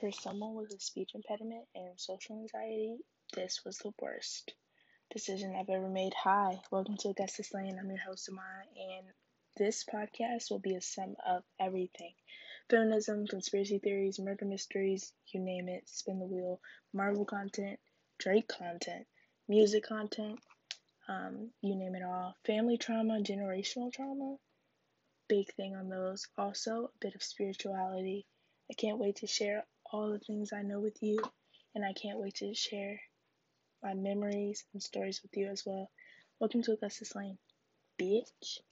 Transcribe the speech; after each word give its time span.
For 0.00 0.12
someone 0.12 0.54
with 0.54 0.72
a 0.72 0.78
speech 0.78 1.12
impediment 1.14 1.68
and 1.74 1.98
social 1.98 2.36
anxiety, 2.38 2.98
this 3.32 3.64
was 3.64 3.78
the 3.78 3.94
worst 3.98 4.52
decision 5.10 5.56
I've 5.56 5.70
ever 5.70 5.88
made. 5.88 6.12
Hi, 6.22 6.60
welcome 6.70 6.98
to 6.98 7.08
Augustus 7.08 7.54
Lane. 7.54 7.78
I'm 7.78 7.88
your 7.88 8.00
host, 8.00 8.28
Amara, 8.28 8.64
and 8.76 9.06
this 9.56 9.84
podcast 9.84 10.50
will 10.50 10.58
be 10.58 10.74
a 10.74 10.82
sum 10.82 11.16
of 11.26 11.44
everything 11.58 12.12
feminism, 12.68 13.26
conspiracy 13.26 13.78
theories, 13.78 14.18
murder 14.18 14.44
mysteries, 14.44 15.14
you 15.28 15.40
name 15.40 15.66
it, 15.68 15.88
spin 15.88 16.18
the 16.18 16.26
wheel, 16.26 16.60
Marvel 16.92 17.24
content, 17.24 17.80
Drake 18.18 18.48
content, 18.48 19.06
music 19.48 19.84
content, 19.84 20.38
um, 21.08 21.52
you 21.62 21.74
name 21.74 21.94
it 21.94 22.02
all. 22.02 22.36
Family 22.44 22.76
trauma, 22.76 23.20
generational 23.20 23.90
trauma, 23.90 24.36
big 25.28 25.52
thing 25.54 25.74
on 25.74 25.88
those. 25.88 26.28
Also, 26.36 26.90
a 26.94 26.98
bit 27.00 27.14
of 27.14 27.22
spirituality. 27.22 28.26
I 28.70 28.74
can't 28.74 28.98
wait 28.98 29.16
to 29.16 29.26
share 29.26 29.64
all 29.92 30.10
the 30.12 30.18
things 30.20 30.52
I 30.52 30.62
know 30.62 30.80
with 30.80 30.96
you, 31.02 31.18
and 31.74 31.84
I 31.84 31.92
can't 31.94 32.18
wait 32.20 32.36
to 32.36 32.54
share 32.54 33.00
my 33.82 33.94
memories 33.94 34.64
and 34.72 34.82
stories 34.82 35.20
with 35.22 35.36
you 35.36 35.48
as 35.48 35.64
well. 35.66 35.90
Welcome 36.40 36.62
to 36.64 36.72
Augustus 36.72 37.14
Lane, 37.16 37.38
bitch. 38.00 38.60